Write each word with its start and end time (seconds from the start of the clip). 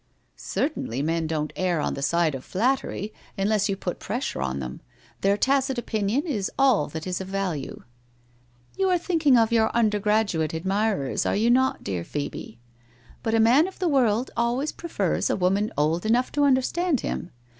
'Certainly, 0.35 1.03
men 1.03 1.27
don't 1.27 1.53
err 1.55 1.79
on 1.79 1.93
the 1.93 2.01
side 2.01 2.33
of 2.33 2.43
flattery, 2.43 3.13
unless 3.37 3.69
you 3.69 3.77
put 3.77 3.99
pressure 3.99 4.41
on 4.41 4.57
them. 4.57 4.81
Their 5.21 5.37
tacit 5.37 5.77
opinion 5.77 6.25
is 6.25 6.49
all 6.57 6.87
that 6.87 7.05
is 7.05 7.21
of 7.21 7.27
value.' 7.27 7.83
* 8.29 8.75
You 8.79 8.89
are 8.89 8.97
thinking 8.97 9.37
of 9.37 9.51
your 9.51 9.69
undergraduate 9.75 10.55
admirers, 10.55 11.27
are 11.27 11.35
you 11.35 11.51
not, 11.51 11.83
dear 11.83 12.03
Phcebe? 12.03 12.57
But 13.21 13.35
a 13.35 13.39
man 13.39 13.67
of 13.67 13.77
the 13.77 13.87
world, 13.87 14.31
always 14.35 14.71
prefers 14.71 15.29
a 15.29 15.35
woman 15.35 15.71
old 15.77 16.03
enough 16.03 16.31
to 16.31 16.45
understand 16.45 17.01
him. 17.01 17.29